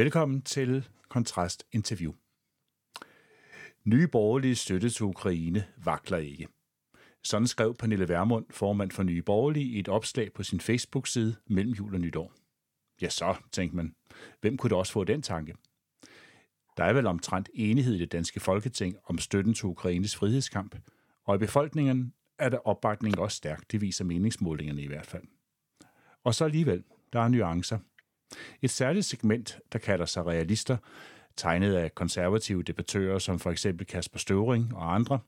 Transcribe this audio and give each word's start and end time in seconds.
Velkommen 0.00 0.42
til 0.42 0.88
Kontrast 1.08 1.64
Interview. 1.72 2.12
Nye 3.84 4.08
borgerlige 4.08 4.54
støtte 4.54 4.90
til 4.90 5.04
Ukraine 5.04 5.66
vakler 5.84 6.18
ikke. 6.18 6.48
Sådan 7.24 7.46
skrev 7.46 7.74
Pernille 7.74 8.08
Vermund, 8.08 8.46
formand 8.50 8.90
for 8.90 9.02
Nye 9.02 9.22
Borgerlige, 9.22 9.66
i 9.66 9.78
et 9.78 9.88
opslag 9.88 10.32
på 10.32 10.42
sin 10.42 10.60
Facebook-side 10.60 11.36
mellem 11.46 11.72
jul 11.72 11.94
og 11.94 12.00
nytår. 12.00 12.32
Ja 13.02 13.08
så, 13.08 13.36
tænkte 13.52 13.76
man. 13.76 13.94
Hvem 14.40 14.56
kunne 14.56 14.70
da 14.70 14.74
også 14.74 14.92
få 14.92 15.04
den 15.04 15.22
tanke? 15.22 15.54
Der 16.76 16.84
er 16.84 16.92
vel 16.92 17.06
omtrent 17.06 17.48
enighed 17.54 17.94
i 17.94 17.98
det 17.98 18.12
danske 18.12 18.40
folketing 18.40 18.96
om 19.04 19.18
støtten 19.18 19.54
til 19.54 19.66
Ukraines 19.66 20.16
frihedskamp, 20.16 20.76
og 21.24 21.34
i 21.34 21.38
befolkningen 21.38 22.14
er 22.38 22.48
der 22.48 22.68
opbakning 22.68 23.18
også 23.18 23.36
stærk, 23.36 23.72
det 23.72 23.80
viser 23.80 24.04
meningsmålingerne 24.04 24.82
i 24.82 24.86
hvert 24.86 25.06
fald. 25.06 25.24
Og 26.24 26.34
så 26.34 26.44
alligevel, 26.44 26.84
der 27.12 27.20
er 27.20 27.28
nuancer. 27.28 27.78
Et 28.62 28.70
særligt 28.70 29.06
segment, 29.06 29.58
der 29.72 29.78
kalder 29.78 30.04
sig 30.04 30.26
realister, 30.26 30.76
tegnet 31.36 31.74
af 31.74 31.94
konservative 31.94 32.62
debattører 32.62 33.18
som 33.18 33.38
for 33.38 33.50
eksempel 33.50 33.86
Kasper 33.86 34.18
Støvring 34.18 34.74
og 34.74 34.94
andre, 34.94 35.18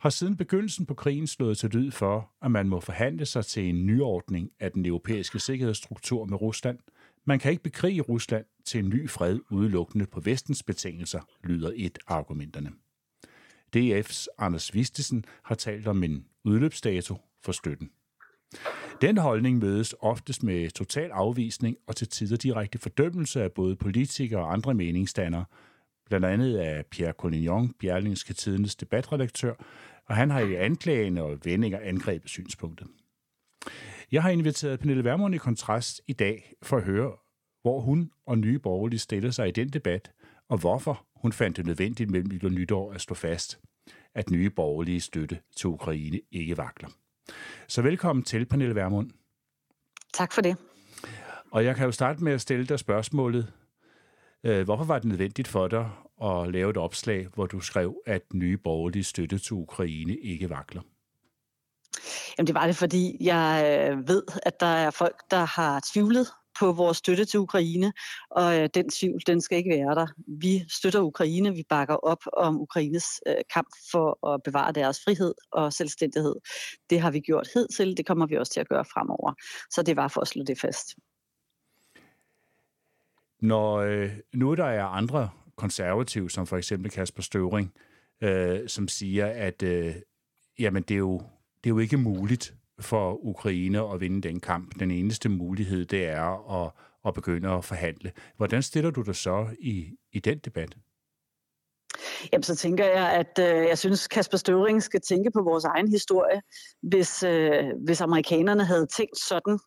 har 0.00 0.10
siden 0.10 0.36
begyndelsen 0.36 0.86
på 0.86 0.94
krigen 0.94 1.26
slået 1.26 1.58
til 1.58 1.70
lyd 1.70 1.90
for, 1.90 2.30
at 2.42 2.50
man 2.50 2.68
må 2.68 2.80
forhandle 2.80 3.26
sig 3.26 3.46
til 3.46 3.68
en 3.68 3.86
nyordning 3.86 4.50
af 4.60 4.72
den 4.72 4.86
europæiske 4.86 5.38
sikkerhedsstruktur 5.38 6.24
med 6.24 6.40
Rusland. 6.40 6.78
Man 7.24 7.38
kan 7.38 7.50
ikke 7.50 7.62
bekrige 7.62 8.00
Rusland 8.00 8.44
til 8.64 8.78
en 8.78 8.88
ny 8.88 9.10
fred 9.10 9.38
udelukkende 9.50 10.06
på 10.06 10.20
vestens 10.20 10.62
betingelser, 10.62 11.20
lyder 11.44 11.72
et 11.76 11.98
af 12.08 12.14
argumenterne. 12.14 12.70
DF's 13.76 14.26
Anders 14.38 14.74
Vistesen 14.74 15.24
har 15.42 15.54
talt 15.54 15.88
om 15.88 16.02
en 16.02 16.26
udløbsdato 16.44 17.16
for 17.42 17.52
støtten. 17.52 17.90
Den 19.00 19.18
holdning 19.18 19.58
mødes 19.58 19.94
oftest 20.00 20.42
med 20.42 20.70
total 20.70 21.10
afvisning 21.10 21.76
og 21.86 21.96
til 21.96 22.08
tider 22.08 22.36
direkte 22.36 22.78
fordømmelse 22.78 23.42
af 23.42 23.52
både 23.52 23.76
politikere 23.76 24.40
og 24.40 24.52
andre 24.52 24.74
meningsdannere, 24.74 25.44
blandt 26.06 26.26
andet 26.26 26.56
af 26.56 26.86
Pierre 26.86 27.12
Collignon, 27.12 27.72
Bjerlingske 27.80 28.34
Tidens 28.34 28.76
debatredaktør, 28.76 29.54
og 30.06 30.16
han 30.16 30.30
har 30.30 30.40
i 30.40 30.54
anklagende 30.54 31.22
og 31.22 31.38
vendinger 31.44 31.78
angrebet 31.82 32.30
synspunktet. 32.30 32.86
Jeg 34.12 34.22
har 34.22 34.30
inviteret 34.30 34.80
Pernille 34.80 35.04
Vermund 35.04 35.34
i 35.34 35.38
kontrast 35.38 36.00
i 36.06 36.12
dag 36.12 36.52
for 36.62 36.76
at 36.76 36.82
høre, 36.82 37.12
hvor 37.62 37.80
hun 37.80 38.10
og 38.26 38.38
nye 38.38 38.58
borgerlige 38.58 39.00
stiller 39.00 39.30
sig 39.30 39.48
i 39.48 39.52
den 39.52 39.68
debat, 39.68 40.12
og 40.48 40.58
hvorfor 40.58 41.06
hun 41.16 41.32
fandt 41.32 41.56
det 41.56 41.66
nødvendigt 41.66 42.10
mellem 42.10 42.32
jul 42.32 42.44
og 42.44 42.52
nytår 42.52 42.92
at 42.92 43.00
stå 43.00 43.14
fast, 43.14 43.60
at 44.14 44.30
nye 44.30 44.50
borgerlige 44.50 45.00
støtte 45.00 45.38
til 45.56 45.66
Ukraine 45.66 46.20
ikke 46.32 46.56
vakler. 46.56 46.88
Så 47.68 47.82
velkommen 47.82 48.22
til, 48.22 48.46
Pernille 48.46 48.74
Vermund. 48.74 49.10
Tak 50.14 50.32
for 50.32 50.40
det. 50.40 50.56
Og 51.50 51.64
jeg 51.64 51.76
kan 51.76 51.84
jo 51.84 51.92
starte 51.92 52.24
med 52.24 52.32
at 52.32 52.40
stille 52.40 52.66
dig 52.66 52.78
spørgsmålet. 52.78 53.52
Øh, 54.44 54.64
hvorfor 54.64 54.84
var 54.84 54.98
det 54.98 55.08
nødvendigt 55.08 55.48
for 55.48 55.68
dig 55.68 55.90
at 56.22 56.52
lave 56.52 56.70
et 56.70 56.76
opslag, 56.76 57.26
hvor 57.34 57.46
du 57.46 57.60
skrev, 57.60 58.02
at 58.06 58.22
nye 58.34 58.56
borgerlige 58.56 59.04
støtte 59.04 59.38
til 59.38 59.52
Ukraine 59.52 60.16
ikke 60.16 60.50
vakler? 60.50 60.82
Jamen 62.38 62.46
det 62.46 62.54
var 62.54 62.66
det, 62.66 62.76
fordi 62.76 63.16
jeg 63.20 63.64
øh, 63.90 64.08
ved, 64.08 64.22
at 64.42 64.60
der 64.60 64.66
er 64.66 64.90
folk, 64.90 65.16
der 65.30 65.44
har 65.44 65.82
tvivlet 65.92 66.26
på 66.58 66.72
vores 66.72 66.96
støtte 66.96 67.24
til 67.24 67.40
Ukraine, 67.40 67.92
og 68.30 68.60
øh, 68.60 68.68
den 68.74 68.90
tvivl, 68.90 69.20
den 69.26 69.40
skal 69.40 69.58
ikke 69.58 69.70
være 69.70 69.94
der. 69.94 70.06
Vi 70.40 70.64
støtter 70.68 71.00
Ukraine, 71.00 71.54
vi 71.54 71.64
bakker 71.68 71.94
op 71.94 72.22
om 72.32 72.60
Ukraines 72.60 73.04
øh, 73.26 73.34
kamp 73.54 73.68
for 73.90 74.34
at 74.34 74.42
bevare 74.42 74.72
deres 74.72 75.00
frihed 75.04 75.34
og 75.52 75.72
selvstændighed. 75.72 76.34
Det 76.90 77.00
har 77.00 77.10
vi 77.10 77.20
gjort 77.20 77.48
hidtil, 77.54 77.96
det 77.96 78.06
kommer 78.06 78.26
vi 78.26 78.36
også 78.36 78.52
til 78.52 78.60
at 78.60 78.68
gøre 78.68 78.84
fremover. 78.84 79.32
Så 79.70 79.82
det 79.82 79.96
var 79.96 80.08
for 80.08 80.20
at 80.20 80.28
slå 80.28 80.42
det 80.42 80.60
fast. 80.60 80.94
Når 83.40 83.76
øh, 83.76 84.10
nu 84.34 84.54
der 84.54 84.64
er 84.64 84.84
andre 84.84 85.30
konservative, 85.56 86.30
som 86.30 86.46
for 86.46 86.56
eksempel 86.56 86.90
Kasper 86.90 87.22
Støvring, 87.22 87.72
øh, 88.20 88.68
som 88.68 88.88
siger, 88.88 89.26
at 89.26 89.62
øh, 89.62 89.94
jamen, 90.58 90.82
det, 90.82 90.94
er 90.94 90.98
jo, 90.98 91.18
det 91.64 91.70
er 91.70 91.74
jo 91.74 91.78
ikke 91.78 91.96
muligt 91.96 92.54
for 92.80 93.24
Ukraine 93.24 93.92
at 93.92 94.00
vinde 94.00 94.28
den 94.28 94.40
kamp. 94.40 94.80
Den 94.80 94.90
eneste 94.90 95.28
mulighed, 95.28 95.86
det 95.86 96.06
er 96.06 96.62
at, 96.64 96.72
at 97.06 97.14
begynde 97.14 97.48
at 97.48 97.64
forhandle. 97.64 98.12
Hvordan 98.36 98.62
stiller 98.62 98.90
du 98.90 99.02
dig 99.02 99.16
så 99.16 99.46
i, 99.60 99.96
i 100.12 100.18
den 100.18 100.38
debat? 100.38 100.76
Jamen, 102.32 102.42
så 102.42 102.56
tænker 102.56 102.84
jeg, 102.84 103.12
at 103.12 103.38
øh, 103.38 103.68
jeg 103.68 103.78
synes, 103.78 104.08
Kasper 104.08 104.38
Støvring 104.38 104.82
skal 104.82 105.00
tænke 105.00 105.30
på 105.30 105.42
vores 105.42 105.64
egen 105.64 105.88
historie. 105.88 106.40
Hvis, 106.82 107.22
øh, 107.22 107.64
hvis 107.84 108.00
amerikanerne 108.00 108.64
havde 108.64 108.86
tænkt 108.86 109.18
sådan 109.18 109.58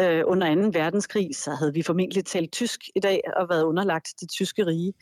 øh, 0.00 0.22
under 0.26 0.54
2. 0.54 0.78
verdenskrig, 0.78 1.36
så 1.36 1.50
havde 1.50 1.74
vi 1.74 1.82
formentlig 1.82 2.24
talt 2.24 2.52
tysk 2.52 2.80
i 2.96 3.00
dag 3.00 3.20
og 3.36 3.48
været 3.48 3.64
underlagt 3.64 4.08
det 4.20 4.30
tyske 4.30 4.66
rige. 4.66 4.92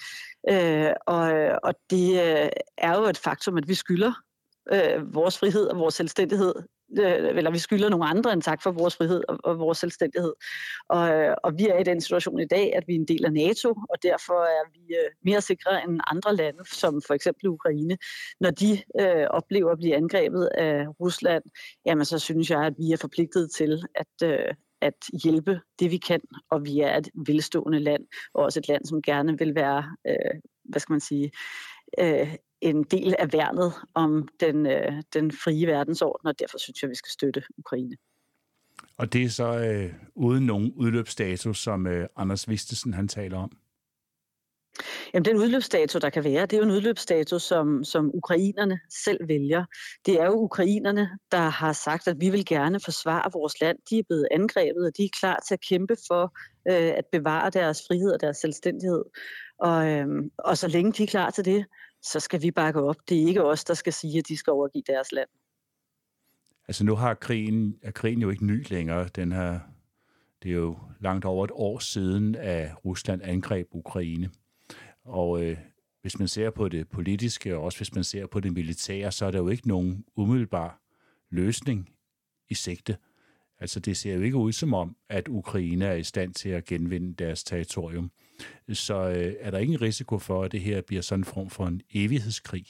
Øh, 0.50 0.92
og, 1.06 1.32
og 1.62 1.74
det 1.90 2.10
øh, 2.10 2.48
er 2.78 2.98
jo 2.98 3.04
et 3.04 3.18
faktum, 3.18 3.56
at 3.56 3.68
vi 3.68 3.74
skylder 3.74 4.12
øh, 4.72 5.14
vores 5.14 5.38
frihed 5.38 5.66
og 5.66 5.78
vores 5.78 5.94
selvstændighed 5.94 6.54
Øh, 6.98 7.36
eller 7.38 7.50
vi 7.50 7.58
skylder 7.58 7.88
nogle 7.88 8.06
andre 8.06 8.32
en 8.32 8.40
tak 8.40 8.62
for 8.62 8.70
vores 8.70 8.96
frihed 8.96 9.22
og, 9.28 9.38
og 9.44 9.58
vores 9.58 9.78
selvstændighed. 9.78 10.32
Og, 10.88 11.10
øh, 11.10 11.34
og 11.44 11.58
vi 11.58 11.68
er 11.68 11.78
i 11.78 11.84
den 11.84 12.00
situation 12.00 12.40
i 12.40 12.46
dag, 12.46 12.76
at 12.76 12.84
vi 12.86 12.92
er 12.94 12.98
en 12.98 13.08
del 13.08 13.24
af 13.24 13.32
NATO, 13.32 13.68
og 13.68 14.02
derfor 14.02 14.40
er 14.42 14.64
vi 14.72 14.94
øh, 14.94 15.10
mere 15.24 15.40
sikre 15.40 15.84
end 15.84 16.00
andre 16.06 16.36
lande, 16.36 16.64
som 16.72 17.02
for 17.06 17.14
eksempel 17.14 17.48
Ukraine. 17.48 17.98
Når 18.40 18.50
de 18.50 18.82
øh, 19.00 19.26
oplever 19.30 19.72
at 19.72 19.78
blive 19.78 19.96
angrebet 19.96 20.48
af 20.54 20.86
Rusland, 21.00 21.42
jamen 21.86 22.04
så 22.04 22.18
synes 22.18 22.50
jeg, 22.50 22.66
at 22.66 22.74
vi 22.78 22.92
er 22.92 22.96
forpligtet 22.96 23.50
til 23.50 23.82
at, 23.94 24.28
øh, 24.28 24.54
at 24.80 24.94
hjælpe 25.22 25.60
det, 25.78 25.90
vi 25.90 25.96
kan, 25.96 26.20
og 26.50 26.64
vi 26.64 26.80
er 26.80 26.96
et 26.96 27.08
velstående 27.26 27.78
land, 27.78 28.06
og 28.34 28.44
også 28.44 28.58
et 28.60 28.68
land, 28.68 28.84
som 28.84 29.02
gerne 29.02 29.38
vil 29.38 29.54
være, 29.54 29.96
øh, 30.08 30.40
hvad 30.64 30.80
skal 30.80 30.92
man 30.92 31.00
sige, 31.00 31.30
øh, 32.00 32.34
en 32.60 32.82
del 32.82 33.14
af 33.18 33.32
værnet 33.32 33.72
om 33.94 34.28
den, 34.40 34.66
øh, 34.66 35.02
den 35.14 35.32
frie 35.32 35.66
verdensorden, 35.66 36.28
og 36.28 36.38
derfor 36.38 36.58
synes 36.58 36.82
jeg, 36.82 36.90
vi 36.90 36.94
skal 36.94 37.10
støtte 37.10 37.42
Ukraine. 37.58 37.96
Og 38.96 39.12
det 39.12 39.24
er 39.24 39.28
så 39.28 39.58
øh, 39.58 39.94
uden 40.14 40.46
nogen 40.46 40.72
udløbsdato, 40.76 41.52
som 41.52 41.86
øh, 41.86 42.08
Anders 42.16 42.48
Vistesen 42.48 42.94
han 42.94 43.08
taler 43.08 43.38
om? 43.38 43.50
Jamen, 45.14 45.24
den 45.24 45.36
udløbsdato, 45.36 45.98
der 45.98 46.10
kan 46.10 46.24
være, 46.24 46.46
det 46.46 46.52
er 46.52 46.56
jo 46.56 46.64
en 46.64 46.70
udløbsdato, 46.70 47.38
som, 47.38 47.84
som 47.84 48.10
ukrainerne 48.14 48.80
selv 49.04 49.28
vælger. 49.28 49.64
Det 50.06 50.20
er 50.20 50.24
jo 50.26 50.32
ukrainerne, 50.32 51.08
der 51.32 51.48
har 51.48 51.72
sagt, 51.72 52.08
at 52.08 52.20
vi 52.20 52.30
vil 52.30 52.44
gerne 52.46 52.80
forsvare 52.84 53.30
vores 53.32 53.60
land. 53.60 53.78
De 53.90 53.98
er 53.98 54.02
blevet 54.08 54.28
angrebet, 54.30 54.86
og 54.86 54.92
de 54.96 55.04
er 55.04 55.18
klar 55.20 55.40
til 55.48 55.54
at 55.54 55.60
kæmpe 55.68 55.96
for 56.08 56.36
øh, 56.70 56.92
at 56.98 57.04
bevare 57.12 57.50
deres 57.50 57.82
frihed 57.88 58.12
og 58.12 58.20
deres 58.20 58.36
selvstændighed. 58.36 59.04
Og, 59.58 59.88
øh, 59.88 60.06
og 60.38 60.58
så 60.58 60.68
længe 60.68 60.92
de 60.92 61.02
er 61.02 61.06
klar 61.06 61.30
til 61.30 61.44
det, 61.44 61.64
så 62.02 62.20
skal 62.20 62.42
vi 62.42 62.50
bakke 62.50 62.80
op. 62.80 62.96
Det 63.08 63.22
er 63.22 63.26
ikke 63.26 63.44
os, 63.44 63.64
der 63.64 63.74
skal 63.74 63.92
sige, 63.92 64.18
at 64.18 64.28
de 64.28 64.36
skal 64.36 64.50
overgive 64.50 64.82
deres 64.86 65.12
land. 65.12 65.28
Altså 66.68 66.84
nu 66.84 66.94
har 66.94 67.14
krigen, 67.14 67.78
er 67.82 67.90
krigen 67.90 68.22
jo 68.22 68.30
ikke 68.30 68.46
ny 68.46 68.66
længere. 68.70 69.08
Den 69.08 69.32
her, 69.32 69.60
det 70.42 70.50
er 70.50 70.54
jo 70.54 70.78
langt 71.00 71.24
over 71.24 71.44
et 71.44 71.50
år 71.54 71.78
siden, 71.78 72.34
at 72.34 72.70
Rusland 72.84 73.22
angreb 73.22 73.66
Ukraine. 73.70 74.30
Og 75.04 75.42
øh, 75.42 75.58
hvis 76.00 76.18
man 76.18 76.28
ser 76.28 76.50
på 76.50 76.68
det 76.68 76.88
politiske, 76.88 77.56
og 77.56 77.62
også 77.62 77.78
hvis 77.78 77.94
man 77.94 78.04
ser 78.04 78.26
på 78.26 78.40
det 78.40 78.52
militære, 78.52 79.12
så 79.12 79.26
er 79.26 79.30
der 79.30 79.38
jo 79.38 79.48
ikke 79.48 79.68
nogen 79.68 80.04
umiddelbar 80.16 80.80
løsning 81.30 81.90
i 82.48 82.54
sigte. 82.54 82.96
Altså 83.60 83.80
det 83.80 83.96
ser 83.96 84.14
jo 84.14 84.20
ikke 84.20 84.36
ud 84.36 84.52
som 84.52 84.74
om, 84.74 84.96
at 85.08 85.28
Ukraine 85.28 85.84
er 85.84 85.94
i 85.94 86.02
stand 86.02 86.34
til 86.34 86.48
at 86.48 86.64
genvinde 86.64 87.14
deres 87.14 87.44
territorium. 87.44 88.10
Så 88.72 88.94
øh, 88.94 89.34
er 89.40 89.50
der 89.50 89.58
ingen 89.58 89.80
risiko 89.80 90.18
for, 90.18 90.44
at 90.44 90.52
det 90.52 90.60
her 90.60 90.82
bliver 90.82 91.02
sådan 91.02 91.20
en 91.20 91.24
form 91.24 91.50
for 91.50 91.66
en 91.66 91.82
evighedskrig? 91.94 92.66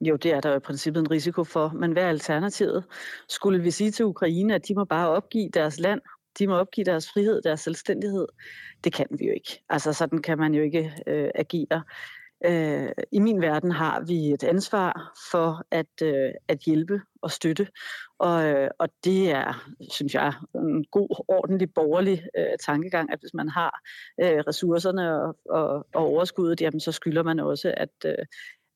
Jo, 0.00 0.16
det 0.16 0.32
er 0.32 0.40
der 0.40 0.56
i 0.56 0.60
princippet 0.60 1.00
en 1.00 1.10
risiko 1.10 1.44
for, 1.44 1.68
men 1.68 1.92
hvad 1.92 2.02
er 2.02 2.08
alternativet? 2.08 2.84
Skulle 3.28 3.62
vi 3.62 3.70
sige 3.70 3.90
til 3.90 4.04
Ukraine, 4.04 4.54
at 4.54 4.68
de 4.68 4.74
må 4.74 4.84
bare 4.84 5.08
opgive 5.08 5.50
deres 5.54 5.80
land, 5.80 6.00
de 6.38 6.46
må 6.46 6.54
opgive 6.54 6.84
deres 6.84 7.08
frihed, 7.12 7.42
deres 7.42 7.60
selvstændighed? 7.60 8.26
Det 8.84 8.92
kan 8.92 9.06
vi 9.10 9.26
jo 9.26 9.32
ikke. 9.32 9.62
Altså 9.68 9.92
sådan 9.92 10.22
kan 10.22 10.38
man 10.38 10.54
jo 10.54 10.62
ikke 10.62 10.92
øh, 11.06 11.30
agere. 11.34 11.82
Øh, 12.44 12.88
I 13.12 13.18
min 13.18 13.40
verden 13.42 13.70
har 13.70 14.00
vi 14.00 14.32
et 14.32 14.44
ansvar 14.44 15.12
for 15.30 15.62
at, 15.70 16.02
øh, 16.02 16.30
at 16.48 16.58
hjælpe 16.58 17.00
og 17.22 17.30
støtte, 17.30 17.68
og, 18.18 18.44
øh, 18.44 18.70
og 18.78 18.88
det 19.04 19.30
er, 19.30 19.72
synes 19.90 20.14
jeg, 20.14 20.32
en 20.54 20.84
god, 20.84 21.24
ordentlig 21.28 21.74
borgerlig 21.74 22.26
øh, 22.38 22.58
tankegang, 22.60 23.12
at 23.12 23.20
hvis 23.20 23.34
man 23.34 23.48
har 23.48 23.80
øh, 24.22 24.38
ressourcerne 24.46 25.22
og, 25.22 25.36
og, 25.50 25.86
og 25.94 26.02
overskuddet, 26.02 26.60
jamen, 26.60 26.80
så 26.80 26.92
skylder 26.92 27.22
man 27.22 27.40
også 27.40 27.74
at, 27.76 27.94
øh, 28.06 28.26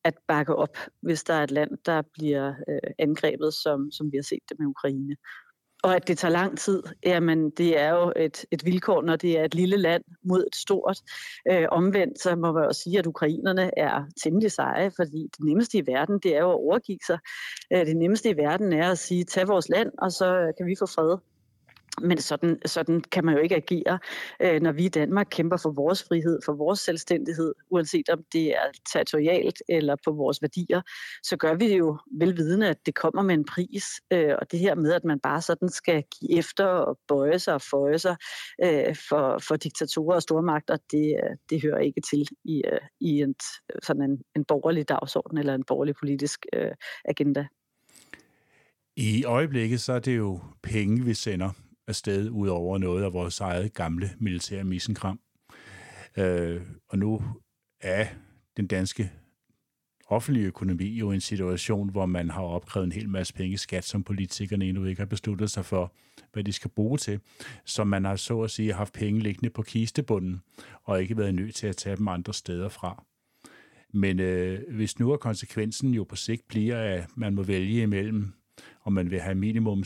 at 0.04 0.14
bakke 0.28 0.56
op, 0.56 0.76
hvis 1.02 1.24
der 1.24 1.34
er 1.34 1.44
et 1.44 1.50
land, 1.50 1.70
der 1.86 2.02
bliver 2.12 2.54
øh, 2.68 2.90
angrebet, 2.98 3.54
som, 3.54 3.90
som 3.92 4.12
vi 4.12 4.16
har 4.16 4.22
set 4.22 4.42
det 4.48 4.58
med 4.58 4.66
Ukraine. 4.66 5.16
Og 5.82 5.96
at 5.96 6.08
det 6.08 6.18
tager 6.18 6.32
lang 6.32 6.58
tid, 6.58 6.82
jamen 7.04 7.50
det 7.50 7.80
er 7.80 7.90
jo 7.90 8.12
et, 8.16 8.44
et 8.50 8.64
vilkår, 8.64 9.02
når 9.02 9.16
det 9.16 9.38
er 9.38 9.44
et 9.44 9.54
lille 9.54 9.76
land 9.76 10.04
mod 10.22 10.44
et 10.46 10.56
stort. 10.56 10.98
Øh, 11.50 11.66
omvendt 11.70 12.22
så 12.22 12.36
må 12.36 12.52
man 12.52 12.64
jo 12.64 12.72
sige, 12.72 12.98
at 12.98 13.06
ukrainerne 13.06 13.78
er 13.78 14.04
temmelig 14.22 14.52
seje, 14.52 14.90
fordi 14.96 15.22
det 15.22 15.44
nemmeste 15.44 15.78
i 15.78 15.86
verden, 15.86 16.18
det 16.18 16.36
er 16.36 16.40
jo 16.40 16.50
at 16.50 16.54
overgive 16.54 16.98
sig. 17.06 17.18
Øh, 17.72 17.86
det 17.86 17.96
nemmeste 17.96 18.30
i 18.30 18.36
verden 18.36 18.72
er 18.72 18.90
at 18.90 18.98
sige, 18.98 19.24
tag 19.24 19.48
vores 19.48 19.68
land, 19.68 19.90
og 19.98 20.12
så 20.12 20.36
øh, 20.36 20.52
kan 20.58 20.66
vi 20.66 20.76
få 20.78 20.86
fred. 20.86 21.18
Men 22.00 22.18
sådan, 22.18 22.58
sådan 22.66 23.00
kan 23.00 23.24
man 23.24 23.34
jo 23.34 23.40
ikke 23.40 23.56
agere, 23.56 23.98
øh, 24.42 24.60
når 24.60 24.72
vi 24.72 24.84
i 24.84 24.88
Danmark 24.88 25.26
kæmper 25.30 25.56
for 25.56 25.70
vores 25.70 26.02
frihed, 26.02 26.38
for 26.44 26.52
vores 26.52 26.80
selvstændighed, 26.80 27.54
uanset 27.70 28.08
om 28.08 28.24
det 28.32 28.50
er 28.50 28.66
territorialt 28.92 29.62
eller 29.68 29.96
på 30.04 30.12
vores 30.12 30.42
værdier, 30.42 30.80
så 31.22 31.36
gør 31.36 31.54
vi 31.54 31.68
det 31.68 31.78
jo 31.78 31.98
velvidende, 32.18 32.68
at 32.68 32.86
det 32.86 32.94
kommer 32.94 33.22
med 33.22 33.34
en 33.34 33.44
pris. 33.44 33.84
Øh, 34.12 34.34
og 34.40 34.52
det 34.52 34.58
her 34.58 34.74
med, 34.74 34.92
at 34.92 35.04
man 35.04 35.20
bare 35.20 35.42
sådan 35.42 35.68
skal 35.68 36.02
give 36.20 36.38
efter 36.38 36.64
og 36.64 36.98
bøje 37.08 37.38
sig 37.38 37.54
og 37.54 37.62
føje 37.62 37.98
sig 37.98 38.16
øh, 38.64 38.96
for, 39.08 39.38
for 39.38 39.56
diktatorer 39.56 40.14
og 40.14 40.22
stormagter, 40.22 40.76
det, 40.90 41.20
øh, 41.24 41.36
det 41.50 41.62
hører 41.62 41.78
ikke 41.78 42.00
til 42.10 42.28
i, 42.44 42.62
øh, 42.72 42.80
i 43.00 43.20
en, 43.20 43.34
sådan 43.82 44.02
en, 44.02 44.18
en 44.36 44.44
borgerlig 44.44 44.88
dagsorden 44.88 45.38
eller 45.38 45.54
en 45.54 45.64
borgerlig 45.64 45.94
politisk 46.00 46.46
øh, 46.52 46.72
agenda. 47.04 47.46
I 48.96 49.24
øjeblikket 49.24 49.80
så 49.80 49.92
er 49.92 49.98
det 49.98 50.16
jo 50.16 50.40
penge, 50.62 51.04
vi 51.04 51.14
sender 51.14 51.50
afsted 51.90 52.30
ud 52.30 52.48
over 52.48 52.78
noget 52.78 53.04
af 53.04 53.12
vores 53.12 53.40
eget 53.40 53.74
gamle 53.74 54.10
militære 54.18 54.64
missenkram. 54.64 55.20
Øh, 56.16 56.60
og 56.88 56.98
nu 56.98 57.22
er 57.80 58.06
den 58.56 58.66
danske 58.66 59.10
offentlige 60.06 60.46
økonomi 60.46 60.86
jo 60.86 61.10
en 61.10 61.20
situation, 61.20 61.90
hvor 61.90 62.06
man 62.06 62.30
har 62.30 62.42
opkrævet 62.42 62.84
en 62.84 62.92
hel 62.92 63.08
masse 63.08 63.34
penge 63.34 63.58
skat, 63.58 63.84
som 63.84 64.02
politikerne 64.02 64.64
endnu 64.64 64.84
ikke 64.84 65.00
har 65.00 65.06
besluttet 65.06 65.50
sig 65.50 65.64
for, 65.64 65.92
hvad 66.32 66.44
de 66.44 66.52
skal 66.52 66.70
bruge 66.70 66.98
til. 66.98 67.20
Så 67.64 67.84
man 67.84 68.04
har 68.04 68.16
så 68.16 68.40
at 68.40 68.50
sige 68.50 68.72
haft 68.72 68.92
penge 68.92 69.20
liggende 69.20 69.50
på 69.50 69.62
kistebunden, 69.62 70.40
og 70.84 71.02
ikke 71.02 71.16
været 71.16 71.34
nødt 71.34 71.54
til 71.54 71.66
at 71.66 71.76
tage 71.76 71.96
dem 71.96 72.08
andre 72.08 72.34
steder 72.34 72.68
fra. 72.68 73.04
Men 73.92 74.20
øh, 74.20 74.74
hvis 74.74 74.98
nu 74.98 75.10
er 75.12 75.16
konsekvensen 75.16 75.94
jo 75.94 76.04
på 76.04 76.16
sigt 76.16 76.48
bliver, 76.48 76.78
at 76.78 77.16
man 77.16 77.34
må 77.34 77.42
vælge 77.42 77.82
imellem, 77.82 78.32
om 78.84 78.92
man 78.92 79.10
vil 79.10 79.20
have 79.20 79.34
minimum 79.34 79.84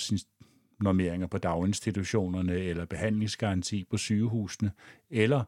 normeringer 0.81 1.27
på 1.27 1.39
daginstitutionerne 1.39 2.53
eller 2.53 2.85
behandlingsgaranti 2.85 3.85
på 3.91 3.97
sygehusene, 3.97 4.73
eller 5.11 5.45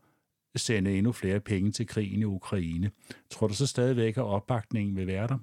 sende 0.57 0.99
endnu 0.99 1.13
flere 1.13 1.41
penge 1.41 1.73
til 1.73 1.87
krigen 1.87 2.21
i 2.21 2.25
Ukraine. 2.25 2.91
Tror 3.31 3.47
du 3.47 3.55
så 3.55 3.67
stadigvæk, 3.67 4.17
at 4.17 4.23
opbakningen 4.23 4.97
vil 4.97 5.07
være 5.07 5.29
der? 5.29 5.39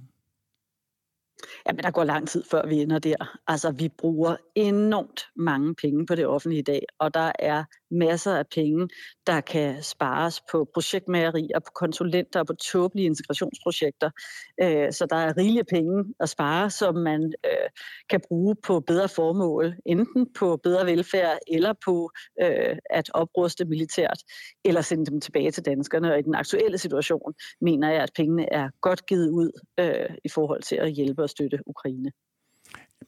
Jamen, 1.68 1.83
der 1.83 1.92
går 1.92 2.04
lang 2.04 2.27
tid, 2.27 2.44
før 2.51 2.68
vi 2.68 2.81
ender 2.81 3.00
der. 3.00 3.38
Altså, 3.48 3.71
vi 3.71 3.89
bruger 3.89 4.36
enormt 4.56 5.21
mange 5.36 5.75
penge 5.75 6.06
på 6.06 6.15
det 6.15 6.27
offentlige 6.27 6.60
i 6.60 6.63
dag, 6.63 6.86
og 7.00 7.13
der 7.13 7.31
er 7.39 7.63
masser 7.92 8.36
af 8.36 8.48
penge, 8.56 8.88
der 9.27 9.42
kan 9.42 9.83
spares 9.83 10.42
på 10.51 10.69
projektmagerier, 10.74 11.56
og 11.56 11.63
på 11.63 11.71
konsulenter 11.75 12.39
og 12.39 12.48
på 12.48 12.54
tåbelige 12.54 13.06
integrationsprojekter. 13.06 14.10
Øh, 14.62 14.92
så 14.92 15.06
der 15.10 15.15
er 15.15 15.38
rigelige 15.38 15.63
penge 15.63 16.13
at 16.19 16.30
spare, 16.30 16.69
som 16.69 16.95
man 16.95 17.33
øh, 17.45 17.69
kan 18.10 18.21
bruge 18.27 18.56
på 18.63 18.80
bedre 18.80 19.10
formål, 19.10 19.75
enten 19.86 20.27
på 20.39 20.57
bedre 20.63 20.86
velfærd 20.86 21.38
eller 21.48 21.74
på 21.86 22.12
øh, 22.42 22.77
at 22.89 23.10
opruste 23.13 23.65
militært, 23.65 24.18
eller 24.65 24.81
sende 24.81 25.06
dem 25.06 25.21
tilbage 25.21 25.51
til 25.51 25.65
danskerne. 25.65 26.12
Og 26.12 26.19
i 26.19 26.21
den 26.21 26.36
aktuelle 26.36 26.77
situation 26.77 27.33
mener 27.62 27.92
jeg, 27.92 28.04
at 28.04 28.12
pengene 28.15 28.54
er 28.54 28.69
godt 28.81 29.06
givet 29.06 29.30
ud 29.30 29.51
i 30.25 30.30
forhold 30.30 30.62
til 30.62 30.75
at 30.75 30.92
hjælpe 30.92 31.24
og 31.24 31.30
støtte 31.53 31.67
Ukraine. 31.67 32.11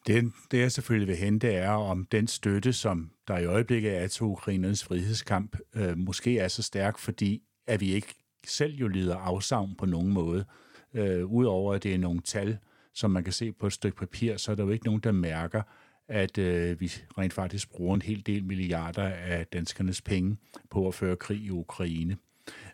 Det, 0.07 0.31
det 0.51 0.59
jeg 0.59 0.71
selvfølgelig 0.71 1.07
vil 1.07 1.15
hente 1.15 1.47
er, 1.47 1.71
om 1.71 2.05
den 2.05 2.27
støtte, 2.27 2.73
som 2.73 3.11
der 3.27 3.37
i 3.37 3.45
øjeblikket 3.45 3.97
er 3.97 4.07
til 4.07 4.23
Ukrainens 4.23 4.83
frihedskamp, 4.83 5.57
øh, 5.75 5.97
måske 5.97 6.39
er 6.39 6.47
så 6.47 6.63
stærk, 6.63 6.97
fordi 6.97 7.43
at 7.67 7.81
vi 7.81 7.93
ikke 7.93 8.13
selv 8.45 8.75
jo 8.75 8.87
lider 8.87 9.15
afsavn 9.15 9.75
på 9.75 9.85
nogen 9.85 10.13
måde. 10.13 10.45
Øh, 10.93 11.25
Udover 11.25 11.73
at 11.73 11.83
det 11.83 11.93
er 11.93 11.97
nogle 11.97 12.21
tal, 12.21 12.57
som 12.93 13.11
man 13.11 13.23
kan 13.23 13.33
se 13.33 13.51
på 13.51 13.67
et 13.67 13.73
stykke 13.73 13.97
papir, 13.97 14.37
så 14.37 14.51
er 14.51 14.55
der 14.55 14.63
jo 14.63 14.69
ikke 14.69 14.85
nogen, 14.85 15.01
der 15.01 15.11
mærker, 15.11 15.61
at 16.07 16.37
øh, 16.37 16.79
vi 16.79 16.91
rent 17.17 17.33
faktisk 17.33 17.71
bruger 17.71 17.95
en 17.95 18.01
hel 18.01 18.25
del 18.25 18.43
milliarder 18.43 19.03
af 19.03 19.47
danskernes 19.47 20.01
penge 20.01 20.37
på 20.69 20.87
at 20.87 20.93
føre 20.93 21.15
krig 21.15 21.41
i 21.41 21.49
Ukraine. 21.49 22.17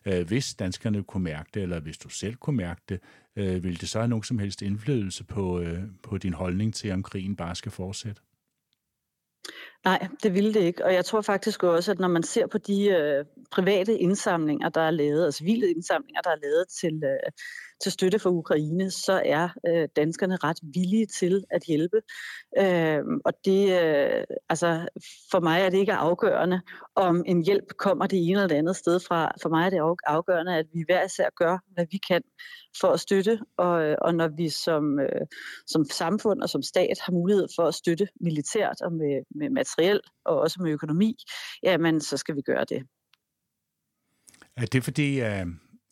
Øh, 0.05 0.27
hvis 0.27 0.53
danskerne 0.53 1.03
kunne 1.03 1.23
mærke 1.23 1.49
det, 1.53 1.63
eller 1.63 1.79
hvis 1.79 1.97
du 1.97 2.09
selv 2.09 2.35
kunne 2.35 2.57
mærke 2.57 2.81
det, 2.89 2.99
øh, 3.35 3.63
det 3.63 3.89
så 3.89 3.99
have 3.99 4.07
nogen 4.07 4.23
som 4.23 4.39
helst 4.39 4.61
indflydelse 4.61 5.23
på, 5.23 5.59
øh, 5.59 5.79
på 6.03 6.17
din 6.17 6.33
holdning 6.33 6.73
til, 6.73 6.91
om 6.91 7.03
krigen 7.03 7.35
bare 7.35 7.55
skal 7.55 7.71
fortsætte? 7.71 8.21
Nej, 9.85 10.07
det 10.23 10.33
ville 10.33 10.53
det 10.53 10.61
ikke. 10.61 10.85
Og 10.85 10.93
jeg 10.93 11.05
tror 11.05 11.21
faktisk 11.21 11.63
også, 11.63 11.91
at 11.91 11.99
når 11.99 12.07
man 12.07 12.23
ser 12.23 12.47
på 12.47 12.57
de 12.57 12.89
øh, 12.89 13.25
private 13.51 13.97
indsamlinger, 13.97 14.69
der 14.69 14.81
er 14.81 14.91
lavet, 14.91 15.25
altså 15.25 15.37
civile 15.37 15.69
indsamlinger, 15.69 16.21
der 16.21 16.29
er 16.29 16.41
lavet 16.43 16.67
til, 16.67 17.03
øh, 17.03 17.31
til 17.83 17.91
støtte 17.91 18.19
for 18.19 18.29
Ukraine, 18.29 18.91
så 18.91 19.21
er 19.25 19.49
øh, 19.67 19.87
danskerne 19.95 20.35
ret 20.35 20.59
villige 20.63 21.05
til 21.05 21.43
at 21.49 21.63
hjælpe. 21.67 22.01
Øh, 22.57 23.03
og 23.25 23.33
det, 23.45 23.81
øh, 23.81 24.23
altså, 24.49 24.87
for 25.31 25.39
mig 25.39 25.61
er 25.61 25.69
det 25.69 25.77
ikke 25.77 25.93
afgørende, 25.93 26.61
om 26.95 27.23
en 27.25 27.45
hjælp 27.45 27.67
kommer 27.77 28.07
det 28.07 28.19
ene 28.19 28.31
eller 28.31 28.47
det 28.47 28.55
andet 28.55 28.75
sted 28.75 28.99
fra. 28.99 29.31
For 29.41 29.49
mig 29.49 29.65
er 29.65 29.69
det 29.69 29.97
afgørende, 30.05 30.57
at 30.57 30.65
vi 30.73 30.83
hver 30.85 31.05
især 31.05 31.29
gør, 31.35 31.57
hvad 31.73 31.85
vi 31.91 31.99
kan 32.09 32.21
for 32.81 32.87
at 32.87 32.99
støtte, 32.99 33.39
og, 33.57 33.83
øh, 33.83 33.97
og 34.01 34.15
når 34.15 34.27
vi 34.27 34.49
som, 34.49 34.99
øh, 34.99 35.21
som 35.67 35.85
samfund 35.85 36.41
og 36.41 36.49
som 36.49 36.61
stat 36.61 36.99
har 37.05 37.11
mulighed 37.11 37.47
for 37.55 37.63
at 37.63 37.75
støtte 37.75 38.07
militært 38.21 38.81
og 38.81 38.93
med, 38.93 39.23
med 39.35 39.49
materiel 39.49 39.99
og 40.25 40.39
også 40.39 40.61
med 40.61 40.71
økonomi, 40.71 41.15
jamen 41.63 42.01
så 42.01 42.17
skal 42.17 42.35
vi 42.35 42.41
gøre 42.41 42.65
det. 42.69 42.83
Er 44.57 44.65
det 44.65 44.83
fordi, 44.83 45.21
øh, 45.21 45.45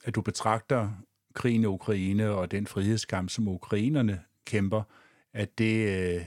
at 0.03 0.15
du 0.15 0.21
betragter 0.21 0.89
krigen 1.33 1.61
i 1.61 1.65
Ukraine 1.65 2.29
og 2.29 2.51
den 2.51 2.67
frihedskamp, 2.67 3.29
som 3.29 3.47
ukrainerne 3.47 4.21
kæmper, 4.45 4.83
at 5.33 5.57
det 5.57 5.87
øh, 6.15 6.21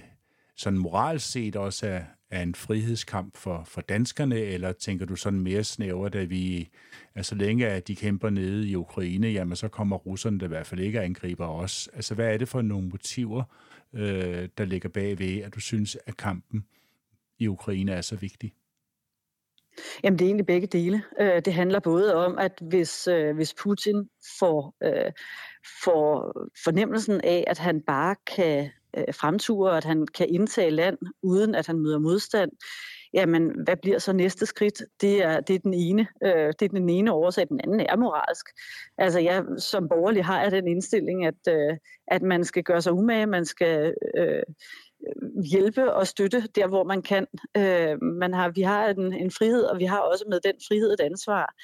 sådan 0.56 0.78
moralsk 0.78 1.30
set 1.30 1.56
også 1.56 1.86
er, 1.86 2.02
er 2.30 2.42
en 2.42 2.54
frihedskamp 2.54 3.36
for, 3.36 3.64
for 3.64 3.80
danskerne, 3.80 4.38
eller 4.38 4.72
tænker 4.72 5.06
du 5.06 5.16
sådan 5.16 5.40
mere 5.40 5.64
snævert, 5.64 6.14
at 6.14 6.30
vi, 6.30 6.68
altså 7.14 7.28
så 7.30 7.34
længe 7.34 7.66
at 7.66 7.88
de 7.88 7.96
kæmper 7.96 8.30
nede 8.30 8.68
i 8.68 8.76
Ukraine, 8.76 9.28
jamen 9.28 9.56
så 9.56 9.68
kommer 9.68 9.96
russerne 9.96 10.38
der 10.38 10.44
i 10.44 10.48
hvert 10.48 10.66
fald 10.66 10.80
ikke 10.80 11.00
angriber 11.00 11.46
os. 11.46 11.88
Altså 11.92 12.14
hvad 12.14 12.34
er 12.34 12.38
det 12.38 12.48
for 12.48 12.62
nogle 12.62 12.88
motiver, 12.88 13.44
øh, 13.92 14.48
der 14.58 14.64
ligger 14.64 14.88
bag 14.88 15.18
ved, 15.18 15.38
at 15.38 15.54
du 15.54 15.60
synes, 15.60 15.98
at 16.06 16.16
kampen 16.16 16.66
i 17.38 17.48
Ukraine 17.48 17.92
er 17.92 18.00
så 18.00 18.16
vigtig? 18.16 18.52
Jamen 20.04 20.18
det 20.18 20.24
er 20.24 20.28
egentlig 20.28 20.46
begge 20.46 20.66
dele. 20.66 21.02
Øh, 21.20 21.42
det 21.44 21.54
handler 21.54 21.80
både 21.80 22.14
om, 22.14 22.38
at 22.38 22.52
hvis, 22.60 23.06
øh, 23.06 23.34
hvis 23.34 23.54
Putin 23.54 24.08
får, 24.38 24.74
øh, 24.84 25.12
får 25.84 26.32
fornemmelsen 26.64 27.20
af, 27.20 27.44
at 27.46 27.58
han 27.58 27.80
bare 27.80 28.16
kan 28.36 28.70
fremture, 29.12 29.76
at 29.76 29.84
han 29.84 30.06
kan 30.06 30.28
indtage 30.28 30.70
land, 30.70 30.98
uden 31.22 31.54
at 31.54 31.66
han 31.66 31.78
møder 31.78 31.98
modstand, 31.98 32.50
jamen 33.14 33.52
hvad 33.64 33.76
bliver 33.76 33.98
så 33.98 34.12
næste 34.12 34.46
skridt? 34.46 34.82
Det 35.00 35.22
er, 35.22 35.40
det 35.40 35.54
er, 35.54 35.58
den, 35.58 35.74
ene, 35.74 36.06
det 36.22 36.62
er 36.62 36.68
den 36.68 36.88
ene 36.88 37.12
årsag, 37.12 37.48
den 37.48 37.60
anden 37.64 37.80
er 37.80 37.96
moralsk. 37.96 38.46
Altså 38.98 39.20
jeg 39.20 39.44
som 39.58 39.88
borgerlig 39.88 40.24
har 40.24 40.42
jeg 40.42 40.52
den 40.52 40.68
indstilling, 40.68 41.26
at, 41.26 41.48
at 42.06 42.22
man 42.22 42.44
skal 42.44 42.62
gøre 42.62 42.82
sig 42.82 42.92
umage, 42.92 43.26
man 43.26 43.44
skal 43.44 43.94
øh, 44.16 44.42
hjælpe 45.50 45.94
og 45.94 46.06
støtte 46.06 46.48
der, 46.54 46.66
hvor 46.66 46.84
man 46.84 47.02
kan. 47.02 47.26
Øh, 47.56 48.02
man 48.02 48.34
har, 48.34 48.48
vi 48.48 48.62
har 48.62 48.88
en, 48.88 49.12
en 49.12 49.30
frihed, 49.30 49.64
og 49.64 49.78
vi 49.78 49.84
har 49.84 49.98
også 49.98 50.24
med 50.28 50.40
den 50.40 50.54
frihed 50.68 50.92
et 50.92 51.00
ansvar. 51.00 51.54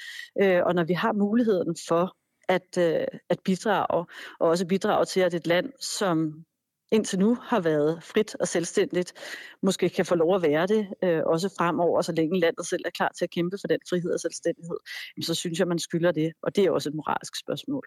Øh, 0.41 0.61
og 0.65 0.75
når 0.75 0.83
vi 0.83 0.93
har 0.93 1.13
muligheden 1.13 1.75
for 1.87 2.15
at, 2.49 2.77
øh, 2.77 3.07
at 3.29 3.39
bidrage, 3.45 4.05
og 4.39 4.47
også 4.49 4.67
bidrage 4.67 5.05
til, 5.05 5.19
at 5.19 5.33
et 5.33 5.47
land, 5.47 5.71
som 5.79 6.45
indtil 6.91 7.19
nu 7.19 7.37
har 7.41 7.59
været 7.59 8.03
frit 8.03 8.35
og 8.35 8.47
selvstændigt, 8.47 9.13
måske 9.61 9.89
kan 9.89 10.05
få 10.05 10.15
lov 10.15 10.35
at 10.35 10.41
være 10.41 10.67
det, 10.67 10.87
øh, 11.03 11.21
også 11.25 11.53
fremover, 11.57 12.01
så 12.01 12.11
længe 12.11 12.39
landet 12.39 12.67
selv 12.67 12.81
er 12.85 12.89
klar 12.89 13.11
til 13.17 13.25
at 13.25 13.31
kæmpe 13.31 13.57
for 13.61 13.67
den 13.67 13.79
frihed 13.89 14.13
og 14.13 14.19
selvstændighed, 14.19 14.77
så 15.21 15.35
synes 15.35 15.59
jeg, 15.59 15.67
man 15.67 15.79
skylder 15.79 16.11
det, 16.11 16.33
og 16.41 16.55
det 16.55 16.65
er 16.65 16.71
også 16.71 16.89
et 16.89 16.95
moralsk 16.95 17.39
spørgsmål. 17.39 17.85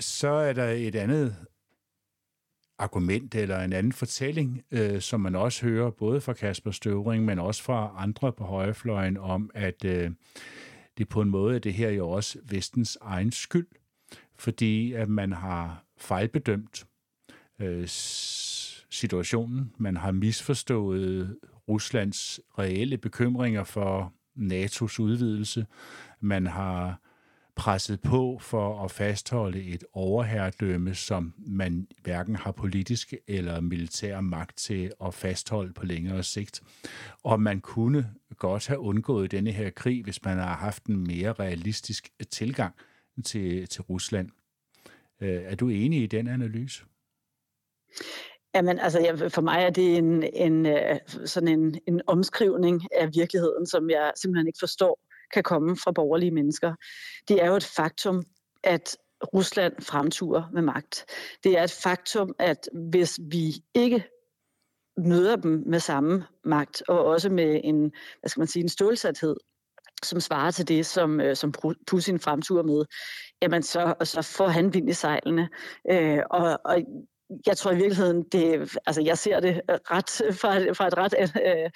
Så 0.00 0.28
er 0.28 0.52
der 0.52 0.68
et 0.68 0.94
andet 0.94 1.36
argument 2.78 3.34
eller 3.34 3.60
en 3.60 3.72
anden 3.72 3.92
fortælling, 3.92 4.62
øh, 4.70 5.00
som 5.00 5.20
man 5.20 5.34
også 5.34 5.66
hører 5.66 5.90
både 5.90 6.20
fra 6.20 6.32
Kasper 6.32 6.70
Støvring, 6.70 7.24
men 7.24 7.38
også 7.38 7.62
fra 7.62 7.94
andre 7.96 8.32
på 8.32 8.44
højrefløjen 8.44 9.16
om, 9.16 9.50
at 9.54 9.84
øh, 9.84 10.10
det 10.98 11.08
på 11.08 11.20
en 11.20 11.28
måde 11.30 11.58
det 11.58 11.74
her 11.74 11.90
jo 11.90 12.10
også 12.10 12.38
vestens 12.44 12.98
egen 13.00 13.32
skyld, 13.32 13.66
fordi 14.36 14.92
at 14.92 15.08
man 15.08 15.32
har 15.32 15.84
fejlbedømt 15.96 16.86
øh, 17.58 17.88
situationen, 18.90 19.72
man 19.78 19.96
har 19.96 20.12
misforstået 20.12 21.36
Ruslands 21.68 22.40
reelle 22.58 22.98
bekymringer 22.98 23.64
for 23.64 24.12
NATO's 24.36 25.00
udvidelse, 25.00 25.66
man 26.20 26.46
har 26.46 27.00
presset 27.58 28.00
på 28.00 28.38
for 28.40 28.84
at 28.84 28.90
fastholde 28.90 29.62
et 29.62 29.84
overherredømme, 29.92 30.94
som 30.94 31.34
man 31.38 31.88
hverken 32.02 32.36
har 32.36 32.52
politisk 32.52 33.14
eller 33.26 33.60
militær 33.60 34.20
magt 34.20 34.56
til 34.56 34.92
at 35.04 35.14
fastholde 35.14 35.72
på 35.72 35.86
længere 35.86 36.22
sigt. 36.22 36.62
Og 37.24 37.40
man 37.40 37.60
kunne 37.60 38.10
godt 38.36 38.66
have 38.66 38.78
undgået 38.78 39.30
denne 39.30 39.50
her 39.50 39.70
krig, 39.70 40.04
hvis 40.04 40.24
man 40.24 40.36
har 40.36 40.56
haft 40.56 40.84
en 40.84 40.96
mere 41.06 41.32
realistisk 41.32 42.10
tilgang 42.30 42.74
til, 43.24 43.68
til 43.68 43.82
Rusland. 43.82 44.30
Øh, 45.20 45.42
er 45.42 45.54
du 45.54 45.68
enig 45.68 46.02
i 46.02 46.06
den 46.06 46.28
analyse? 46.28 46.84
Jamen, 48.54 48.78
altså, 48.78 49.30
for 49.34 49.42
mig 49.42 49.62
er 49.62 49.70
det 49.70 49.96
en, 49.96 50.22
en, 50.22 50.66
øh, 50.66 50.98
sådan 51.24 51.48
en, 51.48 51.80
en 51.86 52.00
omskrivning 52.06 52.82
af 53.00 53.08
virkeligheden, 53.14 53.66
som 53.66 53.90
jeg 53.90 54.12
simpelthen 54.16 54.46
ikke 54.46 54.58
forstår 54.60 55.07
kan 55.34 55.42
komme 55.42 55.76
fra 55.76 55.92
borgerlige 55.92 56.30
mennesker. 56.30 56.74
Det 57.28 57.42
er 57.42 57.46
jo 57.46 57.56
et 57.56 57.64
faktum, 57.64 58.22
at 58.64 58.96
Rusland 59.34 59.72
fremturer 59.82 60.50
med 60.52 60.62
magt. 60.62 61.04
Det 61.44 61.58
er 61.58 61.62
et 61.62 61.78
faktum, 61.82 62.34
at 62.38 62.68
hvis 62.90 63.20
vi 63.30 63.54
ikke 63.74 64.04
møder 64.96 65.36
dem 65.36 65.62
med 65.66 65.80
samme 65.80 66.24
magt, 66.44 66.82
og 66.88 67.04
også 67.04 67.30
med 67.30 67.60
en, 67.64 67.92
hvad 68.20 68.28
skal 68.28 68.40
man 68.40 68.48
sige, 68.48 68.62
en 68.62 68.68
stålsathed, 68.68 69.36
som 70.02 70.20
svarer 70.20 70.50
til 70.50 70.68
det, 70.68 70.86
som, 70.86 71.20
øh, 71.20 71.36
som 71.36 71.52
Putin 71.86 72.20
fremturer 72.20 72.62
med, 72.62 72.84
jamen 73.42 73.62
så, 73.62 73.94
så 74.04 74.22
får 74.22 74.48
han 74.48 74.74
vind 74.74 74.90
i 74.90 74.92
sejlene. 74.92 75.48
Øh, 75.90 76.18
og, 76.30 76.60
og 76.64 76.78
jeg 77.46 77.56
tror 77.56 77.72
i 77.72 77.76
virkeligheden, 77.76 78.22
det, 78.22 78.76
altså 78.86 79.02
jeg 79.02 79.18
ser 79.18 79.40
det 79.40 79.60
øh, 79.70 79.78
ret 79.90 80.20
øh, 80.26 80.34
fra, 80.34 80.72
fra 80.72 80.86
et 80.86 80.96
ret 80.96 81.14
øh, 81.20 81.70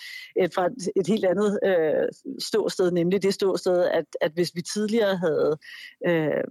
et, 0.44 0.54
fra 0.54 0.66
et, 0.66 0.88
et 0.96 1.06
helt 1.06 1.24
andet 1.24 1.58
øh, 1.64 2.08
ståsted, 2.38 2.90
nemlig 2.90 3.22
det 3.22 3.34
ståsted, 3.34 3.84
at, 3.84 4.04
at 4.20 4.32
hvis 4.32 4.50
vi 4.54 4.62
tidligere 4.62 5.16
havde 5.16 5.58
øh, 6.06 6.44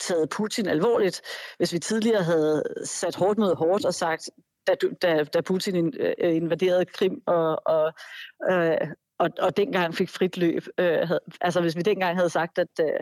taget 0.00 0.28
Putin 0.28 0.66
alvorligt, 0.66 1.22
hvis 1.56 1.72
vi 1.72 1.78
tidligere 1.78 2.22
havde 2.22 2.62
sat 2.84 3.16
hårdt 3.16 3.38
mod 3.38 3.56
hårdt 3.56 3.84
og 3.84 3.94
sagt, 3.94 4.30
da, 4.66 4.74
da, 5.02 5.24
da 5.24 5.40
Putin 5.40 5.94
invaderede 6.18 6.84
Krim 6.84 7.22
og, 7.26 7.62
og, 7.66 7.92
øh, 8.50 8.88
og, 9.18 9.30
og 9.38 9.56
dengang 9.56 9.94
fik 9.94 10.08
frit 10.08 10.36
løb, 10.36 10.62
øh, 10.78 11.08
havde, 11.08 11.20
altså 11.40 11.60
hvis 11.60 11.76
vi 11.76 11.82
dengang 11.82 12.16
havde 12.16 12.30
sagt, 12.30 12.58
at 12.58 12.80
øh, 12.80 13.00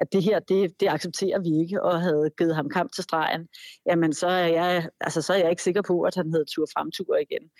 at 0.00 0.12
det 0.12 0.22
her, 0.22 0.38
det, 0.38 0.80
det 0.80 0.88
accepterer 0.88 1.40
vi 1.40 1.62
ikke, 1.62 1.82
og 1.82 2.00
havde 2.00 2.30
givet 2.38 2.54
ham 2.54 2.68
kamp 2.68 2.92
til 2.92 3.04
stregen, 3.04 3.48
jamen 3.86 4.12
så 4.12 4.26
er 4.26 4.46
jeg, 4.46 4.88
altså, 5.00 5.22
så 5.22 5.32
er 5.32 5.38
jeg 5.38 5.50
ikke 5.50 5.62
sikker 5.62 5.82
på, 5.82 6.02
at 6.02 6.14
han 6.14 6.30
havde 6.30 6.44
tur 6.44 6.66
fremtur 6.74 7.16
igen. 7.16 7.50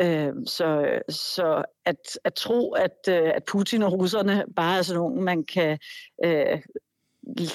Øh, 0.00 0.32
så 0.46 1.00
så 1.08 1.64
at, 1.84 2.18
at 2.24 2.34
tro, 2.34 2.72
at, 2.72 2.98
øh, 3.08 3.30
at 3.34 3.44
Putin 3.44 3.82
og 3.82 3.92
russerne 3.92 4.44
bare 4.56 4.78
er 4.78 4.82
sådan 4.82 4.98
nogen, 4.98 5.22
man 5.22 5.44
kan 5.44 5.78
øh, 6.24 6.62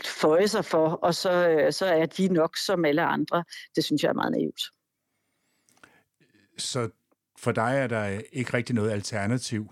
føje 0.06 0.48
sig 0.48 0.66
for, 0.66 0.88
og 0.90 1.16
så, 1.16 1.50
øh, 1.50 1.74
så 1.74 1.86
er 1.86 2.06
de 2.06 2.28
nok 2.28 2.58
som 2.58 2.86
alle 2.86 3.02
andre, 3.02 3.44
det 3.76 3.84
synes 3.84 4.04
jeg 4.04 4.10
er 4.10 4.14
meget 4.14 4.32
naivt. 4.32 4.62
Så 6.58 6.90
for 7.40 7.52
dig 7.52 7.78
er 7.78 7.88
der 7.88 8.22
ikke 8.32 8.54
rigtig 8.54 8.76
noget 8.76 8.92
alternativ 8.92 9.70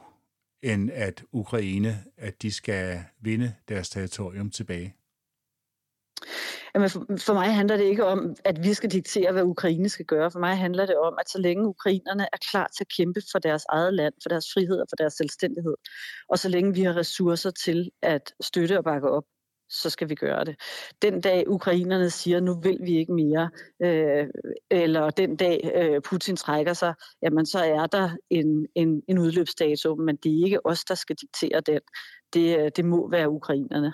end 0.63 0.91
at 0.91 1.23
Ukraine, 1.31 2.03
at 2.17 2.41
de 2.41 2.51
skal 2.51 3.03
vinde 3.21 3.55
deres 3.69 3.89
territorium 3.89 4.49
tilbage? 4.49 4.95
Jamen 6.75 6.89
for, 6.89 7.05
for 7.17 7.33
mig 7.33 7.53
handler 7.53 7.77
det 7.77 7.83
ikke 7.83 8.05
om, 8.05 8.35
at 8.45 8.63
vi 8.63 8.73
skal 8.73 8.91
diktere, 8.91 9.31
hvad 9.31 9.43
Ukraine 9.43 9.89
skal 9.89 10.05
gøre. 10.05 10.31
For 10.31 10.39
mig 10.39 10.57
handler 10.57 10.85
det 10.85 10.97
om, 10.97 11.17
at 11.19 11.29
så 11.29 11.39
længe 11.39 11.67
ukrainerne 11.67 12.23
er 12.23 12.37
klar 12.51 12.67
til 12.77 12.83
at 12.83 12.93
kæmpe 12.97 13.21
for 13.31 13.39
deres 13.39 13.65
eget 13.69 13.93
land, 13.93 14.13
for 14.23 14.29
deres 14.29 14.45
frihed 14.53 14.79
og 14.79 14.85
for 14.89 14.95
deres 14.95 15.13
selvstændighed, 15.13 15.75
og 16.29 16.39
så 16.39 16.49
længe 16.49 16.73
vi 16.73 16.81
har 16.81 16.95
ressourcer 16.95 17.51
til 17.51 17.89
at 18.01 18.33
støtte 18.41 18.77
og 18.77 18.83
bakke 18.83 19.09
op, 19.09 19.23
så 19.69 19.89
skal 19.89 20.09
vi 20.09 20.15
gøre 20.15 20.45
det. 20.45 20.55
Den 21.01 21.21
dag 21.21 21.43
ukrainerne 21.47 22.09
siger, 22.09 22.39
nu 22.39 22.59
vil 22.59 22.77
vi 22.81 22.97
ikke 22.97 23.13
mere, 23.13 23.49
øh, 23.83 24.27
eller 24.71 25.09
den 25.09 25.35
dag 25.35 25.71
øh, 25.75 26.01
Putin 26.01 26.35
trækker 26.35 26.73
sig, 26.73 26.93
jamen 27.21 27.45
så 27.45 27.59
er 27.59 27.87
der 27.87 28.09
en, 28.29 28.67
en, 28.75 29.01
en 29.07 29.19
udløbsdato, 29.19 29.95
men 29.95 30.15
det 30.15 30.39
er 30.39 30.45
ikke 30.45 30.65
os, 30.65 30.83
der 30.83 30.95
skal 30.95 31.15
diktere 31.15 31.61
den. 31.61 31.79
Det, 32.33 32.59
øh, 32.59 32.71
det 32.75 32.85
må 32.85 33.09
være 33.09 33.29
ukrainerne. 33.29 33.93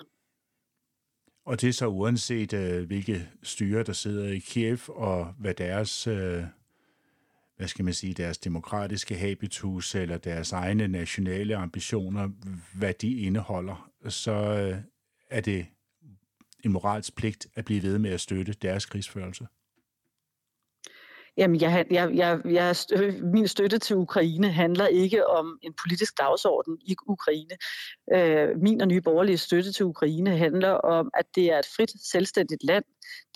Og 1.46 1.60
det 1.60 1.68
er 1.68 1.72
så 1.72 1.86
uanset 1.86 2.52
øh, 2.52 2.86
hvilke 2.86 3.28
styre, 3.42 3.82
der 3.82 3.92
sidder 3.92 4.32
i 4.32 4.38
Kiev, 4.38 4.78
og 4.88 5.34
hvad 5.38 5.54
deres, 5.54 6.06
øh, 6.06 6.42
hvad 7.56 7.68
skal 7.68 7.84
man 7.84 7.94
sige, 7.94 8.14
deres 8.14 8.38
demokratiske 8.38 9.14
habitus, 9.14 9.94
eller 9.94 10.18
deres 10.18 10.52
egne 10.52 10.88
nationale 10.88 11.56
ambitioner, 11.56 12.28
hvad 12.74 12.94
de 12.94 13.16
indeholder, 13.16 13.90
så 14.08 14.32
øh, 14.32 14.78
er 15.30 15.40
det 15.40 15.66
en 16.64 16.72
moralsk 16.72 17.16
pligt 17.16 17.46
at 17.54 17.64
blive 17.64 17.82
ved 17.82 17.98
med 17.98 18.10
at 18.10 18.20
støtte 18.20 18.52
deres 18.52 18.86
krigsførelse? 18.86 19.46
Jamen, 21.38 21.60
jeg, 21.60 21.86
jeg, 21.90 22.10
jeg, 22.14 22.40
jeg, 22.44 22.74
min 23.22 23.48
støtte 23.48 23.78
til 23.78 23.96
Ukraine 23.96 24.52
handler 24.52 24.86
ikke 24.86 25.26
om 25.26 25.58
en 25.62 25.74
politisk 25.82 26.18
dagsorden 26.18 26.78
i 26.80 26.96
Ukraine. 27.06 27.56
Øh, 28.14 28.48
min 28.62 28.80
og 28.80 28.88
nye 28.88 29.00
borgerlige 29.00 29.38
støtte 29.38 29.72
til 29.72 29.86
Ukraine 29.86 30.36
handler 30.36 30.70
om, 30.70 31.10
at 31.14 31.26
det 31.34 31.52
er 31.52 31.58
et 31.58 31.66
frit, 31.76 31.90
selvstændigt 32.10 32.64
land. 32.64 32.84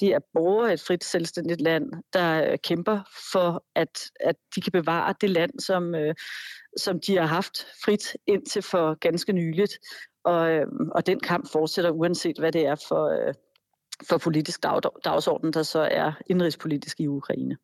Det 0.01 0.09
er 0.09 0.19
borgere 0.35 0.73
et 0.73 0.81
frit, 0.81 1.05
selvstændigt 1.05 1.61
land, 1.61 1.93
der 2.13 2.57
kæmper 2.57 3.01
for, 3.33 3.65
at, 3.75 4.01
at 4.21 4.37
de 4.55 4.61
kan 4.61 4.73
bevare 4.73 5.15
det 5.21 5.31
land, 5.31 5.61
som, 5.61 5.95
øh, 5.95 6.15
som 6.77 7.01
de 7.07 7.17
har 7.17 7.27
haft 7.27 7.67
frit 7.85 8.17
indtil 8.27 8.63
for 8.63 8.95
ganske 8.95 9.33
nyligt. 9.33 9.79
Og, 10.25 10.53
øh, 10.53 10.67
og 10.93 11.07
den 11.07 11.21
kamp 11.21 11.49
fortsætter 11.53 11.91
uanset 11.91 12.39
hvad 12.39 12.53
det 12.53 12.67
er 12.67 12.75
for, 12.89 13.29
øh, 13.29 13.35
for 14.09 14.19
politisk 14.19 14.63
dag, 14.63 14.81
dagsorden, 15.05 15.53
der 15.53 15.63
så 15.63 15.81
er 15.81 16.13
indrigspolitisk 16.27 17.01
i 17.01 17.07
Ukraine. 17.07 17.57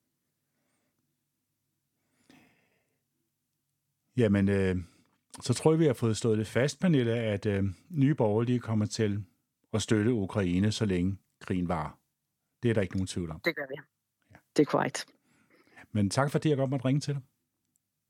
Jamen, 4.17 4.49
øh, 4.49 4.77
så 5.43 5.55
tror 5.55 5.73
jeg, 5.73 5.79
vi 5.79 5.87
har 5.87 5.95
fået 5.95 6.17
stået 6.17 6.39
det 6.39 6.47
fast, 6.47 6.81
Pernille, 6.81 7.15
at 7.15 7.47
øh, 7.47 7.65
nye 7.91 8.15
borgerlige 8.15 8.61
kommer 8.61 8.87
til 8.87 9.25
at 9.73 9.83
støtte 9.83 10.13
Ukraine, 10.13 10.73
så 10.73 10.85
længe 10.85 11.19
krigen 11.41 11.69
var. 11.69 11.99
Det 12.63 12.71
er 12.71 12.75
der 12.75 12.83
ikke 12.83 12.97
nogen 12.97 13.07
tvivl 13.07 13.31
om. 13.31 13.41
Det 13.45 13.57
gør 13.57 13.67
vi. 13.69 13.75
Ja. 14.31 14.37
Det 14.57 14.63
er 14.63 14.67
korrekt. 14.71 15.07
Men 15.93 16.11
tak 16.11 16.31
fordi 16.31 16.49
jeg 16.49 16.57
godt 16.57 16.71
måtte 16.71 16.85
ringe 16.85 17.01
til 17.01 17.15
dig. 17.15 17.23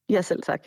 Ja, 0.08 0.22
selv 0.22 0.42
tak. 0.42 0.60